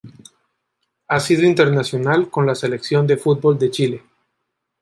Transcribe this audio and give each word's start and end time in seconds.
Ha 1.09 1.19
sido 1.19 1.43
internacional 1.45 2.27
con 2.31 2.47
la 2.47 2.55
Selección 2.55 3.05
de 3.05 3.17
fútbol 3.17 3.59
de 3.59 3.69
Chile. 3.69 4.03